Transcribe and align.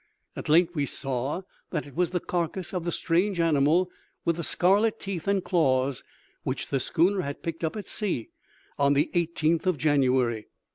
At 0.35 0.49
length 0.49 0.73
we 0.73 0.87
saw 0.87 1.43
that 1.69 1.85
it 1.85 1.95
was 1.95 2.09
the 2.09 2.19
carcass 2.19 2.73
of 2.73 2.85
the 2.85 2.91
strange 2.91 3.39
animal 3.39 3.91
with 4.25 4.37
the 4.37 4.43
scarlet 4.43 4.99
teeth 4.99 5.27
and 5.27 5.43
claws 5.43 6.03
which 6.41 6.69
the 6.69 6.79
schooner 6.79 7.21
had 7.21 7.43
picked 7.43 7.63
up 7.63 7.75
at 7.75 7.87
sea 7.87 8.29
on 8.79 8.93
the 8.95 9.11
eighteenth 9.13 9.67
of 9.67 9.77
January. 9.77 10.47